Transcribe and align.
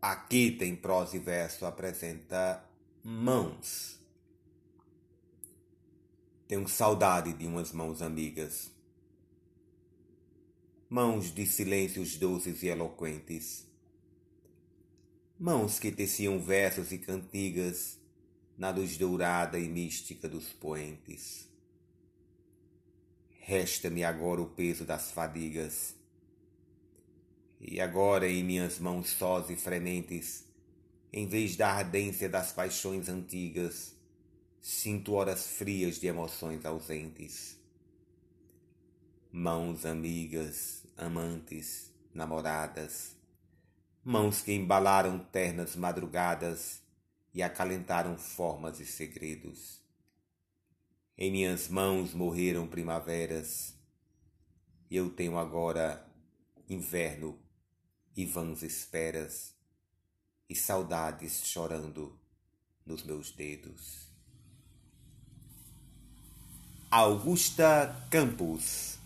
Aqui 0.00 0.50
tem 0.50 0.74
prosa 0.74 1.16
e 1.16 1.20
verso 1.20 1.66
apresenta 1.66 2.64
mãos. 3.04 4.00
Tenho 6.48 6.66
saudade 6.66 7.34
de 7.34 7.46
umas 7.46 7.70
mãos 7.70 8.00
amigas. 8.00 8.72
Mãos 10.88 11.32
de 11.32 11.44
silêncios 11.46 12.16
doces 12.16 12.62
e 12.62 12.68
eloquentes. 12.68 13.66
Mãos 15.38 15.78
que 15.78 15.92
teciam 15.92 16.40
versos 16.40 16.92
e 16.92 16.98
cantigas 16.98 17.98
na 18.56 18.70
luz 18.70 18.96
dourada 18.96 19.58
e 19.58 19.68
mística 19.68 20.26
dos 20.26 20.50
poentes. 20.50 21.46
Resta-me 23.40 24.02
agora 24.02 24.40
o 24.40 24.48
peso 24.48 24.84
das 24.84 25.12
fadigas 25.12 25.99
e 27.60 27.80
agora 27.80 28.26
em 28.26 28.42
minhas 28.42 28.78
mãos 28.78 29.10
sós 29.10 29.50
e 29.50 29.56
frementes, 29.56 30.46
em 31.12 31.26
vez 31.26 31.56
da 31.56 31.70
ardência 31.70 32.28
das 32.28 32.52
paixões 32.52 33.08
antigas, 33.08 33.94
sinto 34.60 35.12
horas 35.12 35.46
frias 35.46 36.00
de 36.00 36.06
emoções 36.06 36.64
ausentes. 36.64 37.58
Mãos 39.30 39.84
amigas, 39.84 40.86
amantes, 40.96 41.92
namoradas, 42.14 43.14
mãos 44.02 44.40
que 44.40 44.52
embalaram 44.52 45.18
ternas 45.18 45.76
madrugadas 45.76 46.82
e 47.34 47.42
acalentaram 47.42 48.16
formas 48.16 48.80
e 48.80 48.86
segredos. 48.86 49.80
Em 51.16 51.30
minhas 51.30 51.68
mãos 51.68 52.14
morreram 52.14 52.66
primaveras, 52.66 53.74
e 54.90 54.96
eu 54.96 55.10
tenho 55.10 55.36
agora 55.36 56.04
inverno 56.68 57.38
e 58.16 58.24
vãs 58.24 58.62
esperas 58.62 59.54
e 60.48 60.54
saudades 60.54 61.42
chorando 61.44 62.18
nos 62.84 63.02
meus 63.02 63.30
dedos. 63.30 64.08
Augusta 66.90 68.06
Campos 68.10 68.99